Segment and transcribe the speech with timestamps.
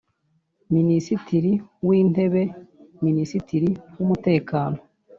[0.75, 1.51] Minisitiri
[1.87, 2.41] w intebe
[3.05, 4.77] minisitiri w umutekano